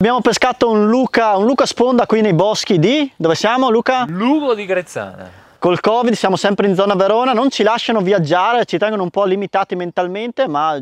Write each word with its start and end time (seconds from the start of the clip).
Abbiamo 0.00 0.20
pescato 0.20 0.70
un 0.70 0.88
Luca, 0.88 1.36
un 1.36 1.44
Luca 1.44 1.66
Sponda 1.66 2.06
qui 2.06 2.20
nei 2.20 2.32
boschi 2.32 2.78
di... 2.78 3.12
dove 3.16 3.34
siamo 3.34 3.68
Luca? 3.68 4.04
Lugo 4.06 4.54
di 4.54 4.64
Grezzana. 4.64 5.28
Col 5.58 5.80
Covid 5.80 6.14
siamo 6.14 6.36
sempre 6.36 6.68
in 6.68 6.76
zona 6.76 6.94
Verona, 6.94 7.32
non 7.32 7.50
ci 7.50 7.64
lasciano 7.64 8.00
viaggiare, 8.00 8.64
ci 8.64 8.78
tengono 8.78 9.02
un 9.02 9.10
po' 9.10 9.24
limitati 9.24 9.74
mentalmente, 9.74 10.46
ma 10.46 10.80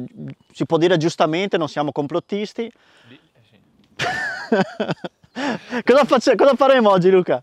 si 0.53 0.67
può 0.67 0.77
dire 0.77 0.99
giustamente, 0.99 1.57
non 1.57 1.67
siamo 1.71 1.93
complottisti. 1.93 2.71
Eh, 3.09 3.21
sì. 3.97 4.07
cosa, 5.83 6.05
face- 6.05 6.35
cosa 6.35 6.55
faremo 6.55 6.91
oggi 6.91 7.09
Luca? 7.09 7.43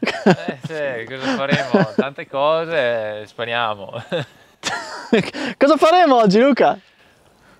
Eh, 0.00 0.58
sì, 0.62 1.06
cosa 1.06 1.36
faremo? 1.36 1.92
Tante 1.96 2.28
cose, 2.28 3.24
speriamo. 3.24 3.94
cosa 5.56 5.76
faremo 5.78 6.16
oggi 6.16 6.38
Luca? 6.38 6.78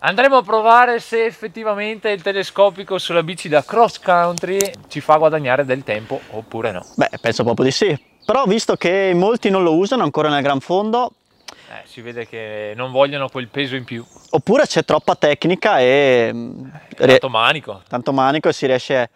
Andremo 0.06 0.36
a 0.36 0.42
provare 0.42 1.00
se 1.00 1.24
effettivamente 1.24 2.10
il 2.10 2.20
telescopico 2.20 2.98
sulla 2.98 3.22
bici 3.22 3.48
da 3.48 3.64
cross 3.64 3.98
country 4.00 4.70
ci 4.86 5.00
fa 5.00 5.16
guadagnare 5.16 5.64
del 5.64 5.82
tempo 5.82 6.20
oppure 6.32 6.72
no. 6.72 6.84
Beh, 6.94 7.08
penso 7.18 7.42
proprio 7.42 7.64
di 7.64 7.72
sì. 7.72 7.98
Però 8.22 8.44
visto 8.44 8.76
che 8.76 9.12
molti 9.14 9.48
non 9.48 9.62
lo 9.62 9.74
usano 9.76 10.02
ancora 10.02 10.28
nel 10.28 10.42
gran 10.42 10.60
fondo, 10.60 11.12
Eh, 11.46 11.86
si 11.86 12.02
vede 12.02 12.26
che 12.28 12.74
non 12.76 12.92
vogliono 12.92 13.30
quel 13.30 13.48
peso 13.48 13.76
in 13.76 13.84
più. 13.84 14.04
oppure 14.28 14.66
c'è 14.66 14.84
troppa 14.84 15.14
tecnica 15.14 15.78
e 15.80 16.30
rie- 16.98 17.06
Tanto 17.18 17.30
manico, 17.30 17.82
tanto 17.88 18.12
manico 18.12 18.50
e 18.50 18.52
si 18.52 18.66
riesce 18.66 19.10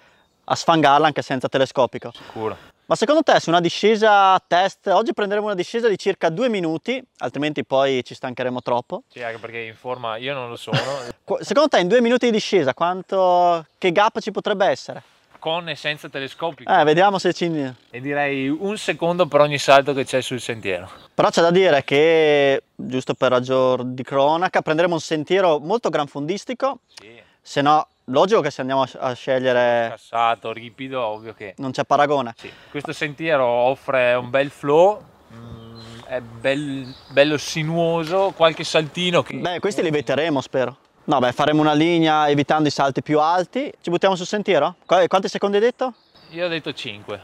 a 0.45 0.55
sfangarla 0.55 1.07
anche 1.07 1.21
senza 1.21 1.49
telescopico. 1.49 2.13
sicuro. 2.15 2.57
Ma 2.91 2.95
secondo 2.95 3.23
te 3.23 3.39
su 3.39 3.51
una 3.51 3.61
discesa 3.61 4.43
test, 4.47 4.87
oggi 4.87 5.13
prenderemo 5.13 5.45
una 5.45 5.55
discesa 5.55 5.89
di 5.89 5.99
circa 5.99 6.31
due 6.31 6.49
minuti, 6.49 7.03
altrimenti 7.19 7.63
poi 7.63 8.03
ci 8.03 8.15
stancheremo 8.15 8.63
troppo. 8.63 9.03
Sì, 9.09 9.23
anche 9.23 9.37
perché 9.37 9.59
in 9.59 9.75
forma 9.75 10.17
io 10.17 10.33
non 10.33 10.49
lo 10.49 10.57
sono, 10.57 10.79
Secondo 11.41 11.69
te 11.69 11.81
in 11.81 11.89
due 11.89 12.01
minuti 12.01 12.25
di 12.25 12.33
discesa 12.33 12.73
quanto, 12.73 13.67
che 13.77 13.93
gap 13.93 14.21
ci 14.21 14.31
potrebbe 14.31 14.65
essere? 14.67 15.03
con 15.39 15.69
e 15.69 15.77
senza 15.77 16.09
telescopico. 16.09 16.73
Eh, 16.73 16.83
vediamo 16.85 17.19
se 17.19 17.33
ci... 17.33 17.45
E 17.91 18.01
direi 18.01 18.49
un 18.49 18.77
secondo 18.77 19.27
per 19.27 19.41
ogni 19.41 19.59
salto 19.59 19.93
che 19.93 20.05
c'è 20.05 20.21
sul 20.21 20.41
sentiero. 20.41 20.91
Però 21.15 21.29
c'è 21.29 21.43
da 21.43 21.53
dire 21.53 21.85
che, 21.85 22.63
giusto 22.75 23.15
per 23.15 23.31
ragione 23.31 23.95
di 23.95 24.03
cronaca, 24.03 24.63
prenderemo 24.63 24.95
un 24.95 25.01
sentiero 25.01 25.61
molto 25.61 25.91
granfondistico, 25.91 26.81
Sì. 26.99 27.21
se 27.41 27.61
no, 27.61 27.87
logico 28.09 28.41
che 28.41 28.51
se 28.51 28.61
andiamo 28.61 28.85
a, 28.99 29.13
scegliere 29.15 29.89
Cassato, 29.91 30.53
ripido, 30.53 31.03
ovvio 31.05 31.35
che 31.35 31.55
non 31.59 31.71
c'è 31.71 31.85
paragone. 31.85 32.35
Sì, 32.37 32.51
questo 32.71 32.93
sentiero 32.93 33.45
offre 33.47 34.15
un 34.15 34.31
bel 34.31 34.51
flow, 34.51 35.01
mm, 35.33 35.79
è 36.07 36.21
bel- 36.21 36.95
bello 37.09 37.37
sinuoso, 37.39 38.33
qualche 38.37 38.65
saltino 38.65 39.23
che... 39.23 39.37
Beh, 39.37 39.61
questi 39.61 39.83
li 39.83 39.91
veteremo, 39.91 40.41
spero. 40.41 40.77
No, 41.05 41.19
beh, 41.21 41.33
faremo 41.33 41.61
una 41.63 41.73
linea 41.73 42.29
evitando 42.29 42.69
i 42.69 42.71
salti 42.71 43.03
più 43.03 43.19
alti. 43.19 43.73
Ci 43.81 43.89
buttiamo 43.91 44.15
sul 44.15 44.27
sentiero? 44.27 44.77
Qu- 44.85 45.07
Quanti 45.07 45.29
secondi 45.29 45.57
hai 45.57 45.63
detto? 45.63 45.95
Io 46.31 46.45
ho 46.45 46.49
detto 46.49 46.73
5, 46.73 47.21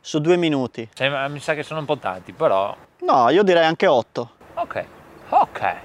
Su 0.00 0.18
due 0.20 0.36
minuti. 0.36 0.88
mi 1.28 1.38
sa 1.38 1.54
che 1.54 1.62
sono 1.62 1.80
un 1.80 1.86
po' 1.86 1.98
tanti, 1.98 2.32
però... 2.32 2.74
No, 3.00 3.30
io 3.30 3.44
direi 3.44 3.64
anche 3.64 3.86
otto. 3.86 4.32
Ok, 4.54 4.84
ok. 5.28 5.76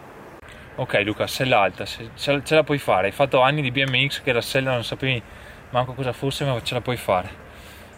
Ok 0.76 1.02
Luca, 1.06 1.28
sella 1.28 1.60
alta, 1.62 1.86
se- 1.86 2.10
ce 2.16 2.42
ce 2.44 2.56
la 2.56 2.64
puoi 2.64 2.80
fare. 2.80 3.08
Hai 3.08 3.14
fatto 3.14 3.42
anni 3.42 3.62
di 3.62 3.70
BMX 3.72 4.24
che 4.24 4.34
la 4.34 4.42
sella 4.42 4.72
non 4.72 4.84
sapevi 4.84 5.22
manco 5.70 5.94
cosa 5.94 6.14
fosse, 6.14 6.46
ma 6.46 6.60
ce 6.64 6.74
la 6.74 6.82
puoi 6.82 6.98
fare. 6.98 7.30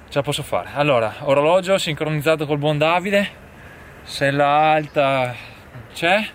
Ce 0.10 0.18
la 0.18 0.22
posso 0.22 0.44
fare. 0.44 0.70
Allora, 0.74 1.14
orologio 1.22 1.78
sincronizzato 1.78 2.46
col 2.46 2.58
buon 2.58 2.78
Davide, 2.78 3.30
sella 4.04 4.48
alta 4.48 5.34
c'è, 5.94 6.28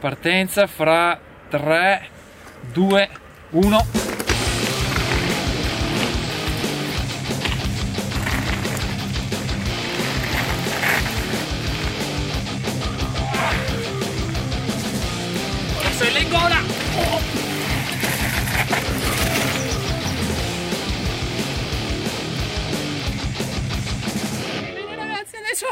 partenza 0.00 0.66
fra 0.66 1.18
3, 1.48 2.08
2, 2.72 3.08
1. 3.50 4.11
Sella 16.02 16.18
in 16.18 16.28
gola! 16.30 16.60
Bene 24.72 24.96
ragazzi, 24.96 25.36
adesso 25.36 25.66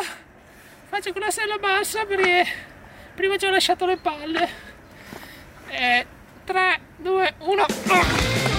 faccio 0.89 1.11
con 1.11 1.23
la 1.23 1.31
sella 1.33 1.59
bassa 1.59 2.05
perché 2.05 2.47
prima 3.17 3.37
ci 3.39 3.47
ho 3.47 3.51
lasciato 3.51 3.87
le 3.87 3.97
palle. 3.97 4.49
E 5.67 6.07
3, 6.45 6.81
2, 6.99 7.35
1. 7.39 7.67
No. 7.87 8.50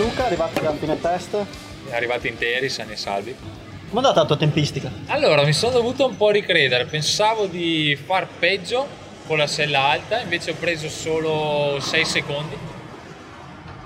Luca, 0.00 0.24
arrivato 0.24 0.62
da 0.62 0.72
fine 0.72 0.98
test. 0.98 1.30
Come 1.32 1.94
Arrivati 1.94 2.26
interi, 2.28 2.70
sani 2.70 2.92
e 2.92 2.96
salvi. 2.96 3.32
è 3.32 3.36
andata 3.94 4.20
la 4.20 4.26
tua 4.26 4.38
tempistica? 4.38 4.90
Allora, 5.08 5.44
mi 5.44 5.52
sono 5.52 5.72
dovuto 5.72 6.06
un 6.06 6.16
po' 6.16 6.30
ricredere. 6.30 6.86
Pensavo 6.86 7.44
di 7.44 7.98
far 8.02 8.26
peggio 8.26 8.88
con 9.26 9.36
la 9.36 9.46
sella 9.46 9.82
alta, 9.82 10.18
invece 10.22 10.52
ho 10.52 10.54
preso 10.54 10.88
solo 10.88 11.78
6 11.80 12.04
secondi. 12.06 12.56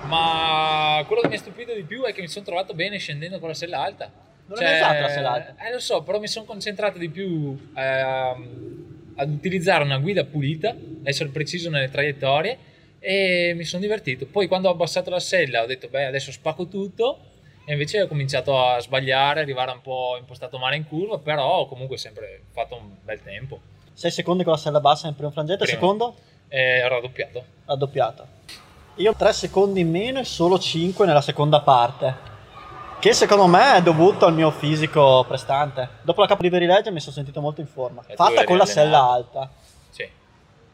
Ma 0.07 1.03
quello 1.05 1.21
che 1.21 1.27
mi 1.27 1.35
ha 1.35 1.39
stupito 1.39 1.75
di 1.75 1.83
più 1.83 2.05
è 2.05 2.13
che 2.13 2.21
mi 2.21 2.29
sono 2.29 2.45
trovato 2.45 2.75
bene 2.75 2.99
scendendo 2.99 3.41
con 3.41 3.49
la 3.49 3.55
sella 3.55 3.83
alta. 3.83 4.09
Non 4.47 4.59
l'hai 4.59 4.71
mai 4.71 4.81
fatta 4.81 5.01
la 5.01 5.09
sella 5.09 5.33
alta? 5.33 5.67
Eh, 5.67 5.73
lo 5.73 5.81
so, 5.81 6.03
però 6.05 6.21
mi 6.21 6.29
sono 6.29 6.45
concentrato 6.45 6.97
di 6.97 7.09
più 7.09 7.59
ehm, 7.75 9.15
ad 9.17 9.31
utilizzare 9.33 9.83
una 9.83 9.99
guida 9.99 10.23
pulita, 10.23 10.77
essere 11.03 11.31
preciso 11.31 11.71
nelle 11.71 11.91
traiettorie 11.91 12.73
e 13.05 13.53
mi 13.55 13.65
sono 13.65 13.83
divertito. 13.83 14.25
Poi 14.27 14.49
quando 14.49 14.69
ho 14.69 14.73
abbassato 14.73 15.11
la 15.11 15.21
sella 15.21 15.63
ho 15.63 15.67
detto, 15.67 15.89
beh, 15.89 16.07
adesso 16.07 16.33
spacco 16.33 16.67
tutto 16.69 17.19
e 17.67 17.73
invece 17.73 18.01
ho 18.03 18.07
cominciato 18.07 18.59
a 18.59 18.81
sbagliare, 18.81 19.41
arrivare 19.41 19.71
un 19.73 19.83
po' 19.83 20.17
impostato 20.19 20.57
male 20.57 20.77
in 20.77 20.87
curva, 20.89 21.19
però 21.19 21.59
ho 21.59 21.67
comunque 21.69 21.99
sempre 21.99 22.45
fatto 22.53 22.77
un 22.77 22.97
bel 23.03 23.23
tempo. 23.23 23.61
6 23.93 24.11
secondi 24.11 24.43
con 24.43 24.53
la 24.55 24.59
sella 24.59 24.81
bassa 24.81 25.07
nel 25.07 25.15
primo 25.17 25.31
frangente, 25.31 25.65
Primo. 25.65 25.79
secondo 25.79 26.15
E 26.49 26.83
ho 26.83 26.89
raddoppiato. 26.89 27.45
raddoppiata. 27.67 28.27
Io 28.97 29.15
3 29.15 29.33
secondi 29.35 29.81
in 29.81 29.91
meno 29.91 30.21
e 30.21 30.25
solo 30.25 30.59
5 30.59 31.05
nella 31.05 31.21
seconda 31.21 31.61
parte. 31.61 32.33
Che 33.01 33.13
secondo 33.13 33.47
me 33.47 33.77
è 33.77 33.83
dovuto 33.83 34.25
al 34.25 34.33
mio 34.33 34.51
fisico 34.51 35.25
prestante. 35.29 35.89
Dopo 36.03 36.23
la 36.23 36.27
Capo 36.27 36.41
di 36.41 36.49
Verilegge 36.49 36.91
mi 36.91 37.01
sono 37.01 37.13
sentito 37.13 37.43
molto 37.43 37.61
in 37.61 37.67
forma. 37.67 38.03
E 38.07 38.15
Fatta 38.15 38.45
con 38.45 38.57
la 38.57 38.65
sella 38.65 39.03
alta. 39.03 39.51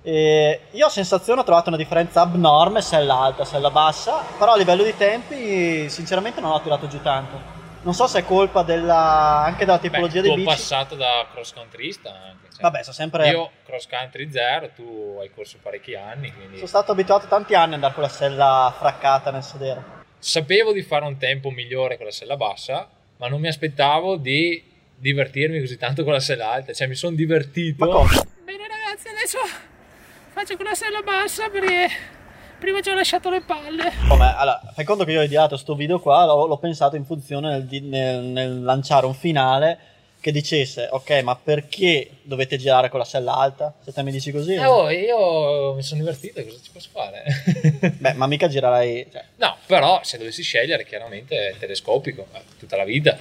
E 0.02 0.60
io 0.70 0.86
ho 0.86 0.88
sensazione, 0.88 1.40
ho 1.40 1.44
trovato 1.44 1.68
una 1.68 1.76
differenza 1.76 2.22
abnorme 2.22 2.80
sella 2.80 3.16
alta, 3.18 3.44
sella 3.44 3.70
bassa, 3.70 4.24
però 4.38 4.52
a 4.52 4.56
livello 4.56 4.82
di 4.82 4.96
tempi 4.96 5.88
sinceramente 5.90 6.40
non 6.40 6.52
ho 6.52 6.60
tirato 6.62 6.88
giù 6.88 7.00
tanto. 7.02 7.58
Non 7.82 7.94
so 7.94 8.06
se 8.06 8.18
è 8.20 8.24
colpa 8.24 8.62
della, 8.62 9.42
anche 9.42 9.64
della 9.64 9.78
tipologia 9.78 10.20
Beh, 10.20 10.28
di 10.28 10.28
tu 10.28 10.34
bici. 10.34 10.46
passato 10.48 10.94
da 10.96 11.26
cross 11.32 11.52
countryista 11.54 12.10
anche. 12.10 12.48
cioè. 12.52 12.60
Vabbè, 12.60 12.82
sono 12.82 12.94
sempre... 12.94 13.28
Io 13.30 13.50
cross 13.64 13.86
country 13.86 14.30
zero, 14.30 14.68
tu 14.74 15.16
hai 15.18 15.30
corso 15.34 15.56
parecchi 15.62 15.94
anni, 15.94 16.30
quindi 16.32 16.56
Sono 16.56 16.66
stato 16.66 16.92
abituato 16.92 17.26
tanti 17.26 17.54
anni 17.54 17.68
ad 17.68 17.72
andare 17.74 17.94
con 17.94 18.02
la 18.02 18.08
sella 18.10 18.74
fraccata 18.76 19.30
nel 19.30 19.42
sedere. 19.42 19.82
sapevo 20.18 20.72
di 20.72 20.82
fare 20.82 21.06
un 21.06 21.16
tempo 21.16 21.48
migliore 21.50 21.96
con 21.96 22.04
la 22.04 22.12
sella 22.12 22.36
bassa, 22.36 22.86
ma 23.16 23.28
non 23.28 23.40
mi 23.40 23.48
aspettavo 23.48 24.16
di 24.16 24.62
divertirmi 24.96 25.58
così 25.60 25.78
tanto 25.78 26.04
con 26.04 26.12
la 26.12 26.20
sella 26.20 26.50
alta, 26.50 26.74
cioè 26.74 26.86
mi 26.86 26.94
sono 26.94 27.16
divertito. 27.16 27.86
Ma 27.86 27.92
come? 27.92 28.10
Bene 28.44 28.68
ragazzi, 28.68 29.08
adesso 29.08 29.38
faccio 30.40 30.56
con 30.56 30.64
la 30.64 30.74
sella 30.74 31.02
bassa 31.02 31.50
perché 31.50 31.86
prima 32.58 32.80
ci 32.80 32.88
ho 32.88 32.94
lasciato 32.94 33.28
le 33.28 33.42
palle. 33.42 33.92
Come? 34.08 34.34
Allora, 34.34 34.62
fai 34.72 34.86
conto 34.86 35.04
che 35.04 35.12
io 35.12 35.20
ho 35.20 35.22
ideato 35.22 35.58
sto 35.58 35.74
video 35.74 36.00
qua, 36.00 36.24
l'ho, 36.24 36.46
l'ho 36.46 36.56
pensato 36.56 36.96
in 36.96 37.04
funzione 37.04 37.50
nel, 37.50 37.82
nel- 37.82 38.22
nel 38.22 38.62
lanciare 38.62 39.04
un 39.04 39.12
finale 39.12 39.78
che 40.18 40.32
dicesse, 40.32 40.88
ok, 40.90 41.22
ma 41.22 41.36
perché 41.36 42.20
dovete 42.22 42.56
girare 42.56 42.88
con 42.88 42.98
la 42.98 43.04
sella 43.04 43.34
alta? 43.34 43.74
Se 43.84 43.92
te 43.92 44.02
mi 44.02 44.10
dici 44.10 44.32
così. 44.32 44.54
Eh, 44.54 44.64
oh, 44.64 44.88
io 44.88 45.74
mi 45.74 45.82
sono 45.82 46.00
divertito, 46.00 46.42
cosa 46.42 46.58
ci 46.62 46.70
posso 46.72 46.88
fare? 46.90 47.22
Beh, 48.00 48.14
ma 48.14 48.26
mica 48.26 48.48
girerai... 48.48 49.08
Cioè, 49.12 49.24
no, 49.36 49.56
però 49.66 50.00
se 50.02 50.16
dovessi 50.16 50.42
scegliere 50.42 50.86
chiaramente 50.86 51.54
telescopico, 51.58 52.26
tutta 52.58 52.76
la 52.78 52.84
vita. 52.84 53.18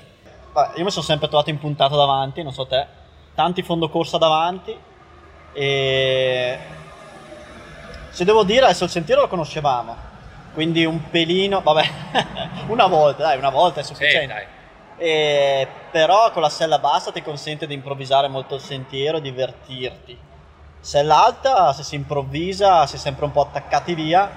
vabbè, 0.53 0.77
io 0.77 0.85
mi 0.85 0.91
sono 0.91 1.05
sempre 1.05 1.27
trovato 1.27 1.49
impuntato 1.49 1.97
davanti, 1.97 2.44
non 2.44 2.53
so 2.53 2.65
te. 2.65 2.85
Tanti 3.35 3.61
fondo 3.61 3.89
corsa 3.89 4.17
davanti 4.17 4.75
e... 5.53 6.78
Se 8.19 8.25
devo 8.25 8.44
dire, 8.44 8.66
adesso 8.66 8.83
il 8.83 8.89
sentiero 8.89 9.21
lo 9.21 9.27
conoscevamo, 9.30 9.95
quindi 10.54 10.83
un 10.83 11.10
pelino, 11.10 11.62
vabbè, 11.62 11.89
una 12.68 12.86
volta, 12.86 13.24
dai, 13.24 13.38
una 13.38 13.50
volta 13.50 13.80
è 13.80 13.83
Sì, 13.83 13.94
sufficiente. 13.94 14.27
dai. 14.27 14.45
E- 14.98 15.66
però 15.89 16.30
con 16.31 16.42
la 16.42 16.50
sella 16.50 16.80
bassa 16.80 17.13
ti 17.13 17.21
consente 17.21 17.66
di 17.66 17.74
improvvisare 17.75 18.27
molto 18.27 18.56
il 18.56 18.60
sentiero 18.60 19.19
e 19.19 19.21
divertirti. 19.21 20.18
Sella 20.81 21.24
alta, 21.24 21.71
se 21.71 21.83
si 21.83 21.95
improvvisa, 21.95 22.86
si 22.88 22.98
è 22.98 23.00
sempre 23.00 23.24
un 23.24 23.31
po' 23.31 23.39
attaccati 23.39 23.94
via 23.94 24.30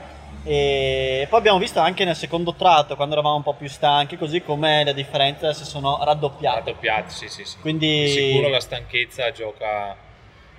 E 0.45 1.27
poi 1.29 1.39
abbiamo 1.41 1.59
visto 1.59 1.81
anche 1.81 2.05
nel 2.05 2.15
secondo 2.15 2.55
tratto, 2.55 2.95
quando 2.95 3.15
eravamo 3.15 3.35
un 3.35 3.43
po' 3.43 3.55
più 3.55 3.69
stanchi, 3.69 4.17
così 4.17 4.43
come 4.43 4.85
le 4.85 4.95
differenze 4.95 5.55
si 5.55 5.65
sono 5.65 5.99
raddoppiate. 6.05 6.59
Raddoppiati, 6.59 7.11
sì, 7.13 7.29
sì, 7.29 7.45
sì. 7.45 7.59
Quindi- 7.59 8.05
Di 8.05 8.09
sicuro 8.09 8.49
la 8.49 8.61
stanchezza 8.61 9.33
gioca 9.33 9.97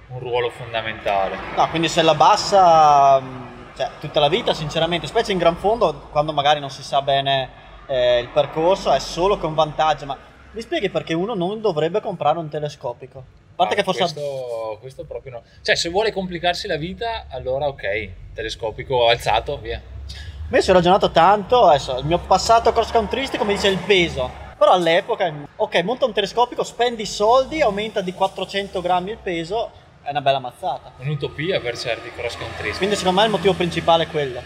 un 0.09 0.19
ruolo 0.19 0.49
fondamentale. 0.49 1.37
No, 1.55 1.69
quindi 1.69 1.87
se 1.89 2.01
la 2.01 2.15
bassa 2.15 3.19
mh, 3.19 3.51
cioè, 3.75 3.89
tutta 3.99 4.19
la 4.19 4.27
vita, 4.27 4.53
sinceramente, 4.53 5.07
specie 5.07 5.31
in 5.31 5.37
gran 5.37 5.55
fondo, 5.55 6.07
quando 6.11 6.33
magari 6.33 6.59
non 6.59 6.69
si 6.69 6.83
sa 6.83 7.01
bene 7.01 7.49
eh, 7.87 8.19
il 8.19 8.27
percorso, 8.29 8.91
è 8.91 8.99
solo 8.99 9.37
con 9.37 9.53
vantaggio. 9.53 10.05
Ma 10.05 10.17
mi 10.51 10.61
spieghi 10.61 10.89
perché 10.89 11.13
uno 11.13 11.33
non 11.33 11.61
dovrebbe 11.61 11.99
comprare 12.01 12.37
un 12.37 12.49
telescopico? 12.49 13.17
A 13.19 13.55
parte 13.55 13.73
Ah, 13.73 13.77
che 13.77 13.83
fosse... 13.83 13.99
questo, 13.99 14.77
questo 14.79 15.05
proprio 15.05 15.33
no. 15.33 15.41
Cioè, 15.61 15.75
se 15.75 15.89
vuole 15.89 16.11
complicarsi 16.11 16.67
la 16.67 16.77
vita, 16.77 17.25
allora 17.29 17.67
ok, 17.67 18.09
telescopico 18.33 19.07
alzato, 19.07 19.57
via. 19.57 19.81
Ci 20.61 20.69
ho 20.69 20.73
ragionato 20.73 21.09
tanto, 21.09 21.65
adesso 21.65 21.97
il 21.97 22.05
mio 22.05 22.19
passato 22.19 22.71
cross 22.73 22.91
countrystico 22.91 23.43
mi 23.43 23.53
dice 23.55 23.69
il 23.69 23.79
peso. 23.79 24.29
Però 24.55 24.71
all'epoca, 24.71 25.33
ok, 25.55 25.81
monta 25.83 26.05
un 26.05 26.13
telescopico, 26.13 26.63
spendi 26.63 27.05
soldi, 27.07 27.61
aumenta 27.61 28.01
di 28.01 28.13
400 28.13 28.79
grammi 28.81 29.11
il 29.11 29.17
peso, 29.17 29.71
è 30.03 30.09
una 30.11 30.21
bella 30.21 30.39
mazzata. 30.39 30.91
Un'utopia 30.97 31.59
per 31.59 31.77
certi 31.77 32.11
cross 32.11 32.37
country. 32.37 32.71
Quindi 32.73 32.95
secondo 32.95 33.19
me 33.19 33.25
il 33.25 33.31
motivo 33.31 33.53
principale 33.53 34.03
è 34.03 34.07
quello. 34.07 34.41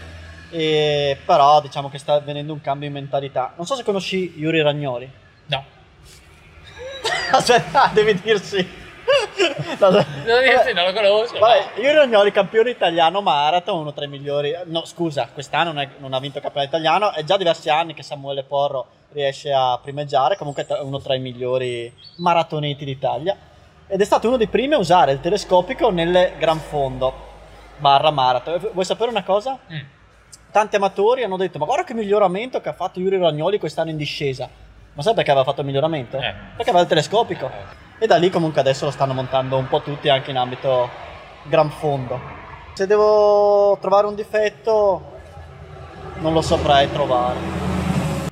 E, 0.50 1.18
però 1.26 1.60
diciamo 1.60 1.90
che 1.90 1.98
sta 1.98 2.14
avvenendo 2.14 2.52
un 2.52 2.60
cambio 2.60 2.86
in 2.88 2.94
mentalità. 2.94 3.52
Non 3.56 3.66
so 3.66 3.74
se 3.74 3.82
conosci 3.84 4.34
Yuri 4.36 4.62
Ragnoli. 4.62 5.10
No. 5.46 5.64
Aspetta, 7.32 7.90
devi 7.92 8.14
dirsi. 8.20 8.86
No, 9.78 9.88
Non, 9.90 10.04
dirti, 10.24 10.72
non 10.74 10.84
lo 10.86 10.92
conosco. 10.92 11.38
Vabbè, 11.38 11.72
Yuri 11.80 11.94
Ragnoli, 11.94 12.30
campione 12.30 12.70
italiano 12.70 13.20
marathon, 13.20 13.78
uno 13.80 13.92
tra 13.92 14.04
i 14.04 14.08
migliori. 14.08 14.54
No, 14.66 14.84
scusa, 14.84 15.28
quest'anno 15.32 15.72
non, 15.72 15.82
è- 15.82 15.88
non 15.98 16.12
ha 16.12 16.20
vinto 16.20 16.38
il 16.38 16.42
campionato 16.42 16.76
italiano. 16.76 17.12
È 17.12 17.24
già 17.24 17.36
diversi 17.36 17.68
anni 17.70 17.94
che 17.94 18.02
Samuele 18.02 18.42
Porro 18.44 18.86
riesce 19.12 19.52
a 19.52 19.78
primeggiare. 19.82 20.36
Comunque 20.36 20.66
è 20.66 20.78
uno 20.80 21.00
tra 21.00 21.14
i 21.14 21.20
migliori 21.20 21.92
maratoneti 22.16 22.84
d'Italia. 22.84 23.36
Ed 23.90 24.02
è 24.02 24.04
stato 24.04 24.28
uno 24.28 24.36
dei 24.36 24.48
primi 24.48 24.74
a 24.74 24.78
usare 24.78 25.12
il 25.12 25.20
telescopico 25.20 25.90
nel 25.90 26.32
gran 26.38 26.58
fondo 26.58 27.26
barra 27.78 28.10
marathon. 28.10 28.68
Vuoi 28.72 28.84
sapere 28.84 29.08
una 29.08 29.22
cosa? 29.22 29.58
Mm. 29.72 29.78
Tanti 30.50 30.76
amatori 30.76 31.22
hanno 31.24 31.38
detto: 31.38 31.58
Ma 31.58 31.64
guarda 31.64 31.84
che 31.84 31.94
miglioramento 31.94 32.60
che 32.60 32.68
ha 32.68 32.74
fatto 32.74 33.00
Yuri 33.00 33.16
Ragnoli 33.16 33.58
quest'anno 33.58 33.88
in 33.88 33.96
discesa. 33.96 34.46
Ma 34.92 35.02
sai 35.02 35.14
perché 35.14 35.30
aveva 35.30 35.46
fatto 35.46 35.60
il 35.60 35.66
miglioramento? 35.66 36.18
Eh. 36.18 36.34
Perché 36.54 36.68
aveva 36.68 36.80
il 36.80 36.88
telescopico. 36.88 37.50
E 37.98 38.06
da 38.06 38.16
lì 38.16 38.28
comunque 38.28 38.60
adesso 38.60 38.84
lo 38.84 38.90
stanno 38.90 39.14
montando 39.14 39.56
un 39.56 39.68
po' 39.68 39.80
tutti 39.80 40.10
anche 40.10 40.30
in 40.32 40.36
ambito 40.36 40.90
gran 41.44 41.70
fondo. 41.70 42.20
Se 42.74 42.86
devo 42.86 43.78
trovare 43.80 44.06
un 44.06 44.14
difetto, 44.14 45.16
non 46.18 46.34
lo 46.34 46.42
saprei 46.42 46.90
trovare. 46.92 47.38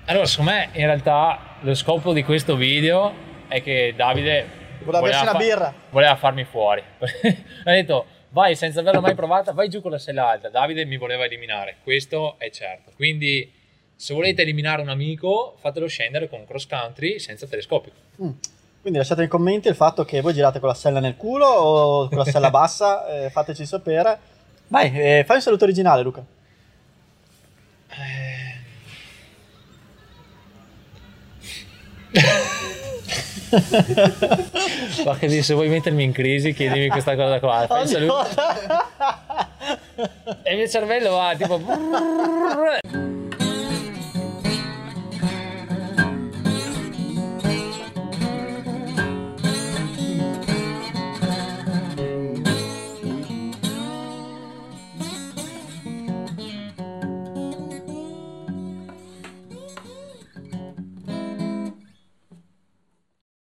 Allora, 0.05 0.27
secondo 0.27 0.51
me, 0.51 0.69
in 0.73 0.85
realtà, 0.85 1.39
lo 1.61 1.75
scopo 1.75 2.13
di 2.13 2.23
questo 2.23 2.57
video 2.57 3.25
è 3.49 3.63
che 3.63 3.95
Davide 3.97 4.56
Voleva 4.87 5.05
bersi 5.05 5.23
una 5.23 5.35
birra. 5.35 5.75
voleva 5.91 6.17
farmi 6.17 6.45
fuori. 6.45 6.83
ha 7.65 7.71
detto, 7.71 8.07
vai 8.31 8.55
senza 8.55 8.81
averla 8.81 9.01
mai 9.01 9.15
provata, 9.15 9.53
vai 9.53 9.69
giù 9.69 9.81
con 9.83 9.91
la 9.91 9.99
sella 9.99 10.29
alta. 10.29 10.49
Davide 10.49 10.85
mi 10.85 10.97
voleva 10.97 11.25
eliminare, 11.25 11.77
questo 11.83 12.37
è 12.39 12.51
certo. 12.51 12.93
Quindi, 12.95 13.53
se 13.95 14.15
volete 14.15 14.43
eliminare 14.43 14.83
un 14.83 14.89
amico, 14.89 15.57
fatelo 15.59 15.87
scendere 15.87 16.29
con 16.29 16.47
cross 16.47 16.67
country 16.67 17.19
senza 17.19 17.47
telescopico. 17.47 17.97
Mm. 18.23 18.31
Quindi 18.81 18.99
lasciate 18.99 19.23
nei 19.23 19.31
commenti 19.31 19.67
il 19.69 19.75
fatto 19.75 20.05
che 20.05 20.21
voi 20.21 20.33
girate 20.33 20.61
con 20.61 20.69
la 20.69 20.75
sella 20.75 21.01
nel 21.01 21.17
culo 21.17 21.47
o 21.47 22.09
con 22.09 22.19
la 22.19 22.25
sella 22.25 22.51
bassa, 22.55 23.25
eh, 23.25 23.31
fateci 23.31 23.67
sapere. 23.67 24.19
Vai, 24.69 24.93
eh, 24.95 25.25
fai 25.27 25.37
un 25.37 25.43
saluto 25.43 25.65
originale 25.65 26.03
Luca. 26.03 26.25
Ma 35.05 35.17
che 35.19 35.43
se 35.43 35.55
vuoi 35.55 35.69
mettermi 35.69 36.03
in 36.03 36.13
crisi, 36.13 36.53
chiedimi 36.53 36.89
questa 36.89 37.15
cosa 37.17 37.39
qua. 37.39 37.67
Il 37.83 37.89
saluto. 37.89 38.27
E 40.43 40.51
il 40.53 40.57
mio 40.59 40.69
cervello 40.69 41.11
va 41.13 41.35
tipo. 41.37 41.61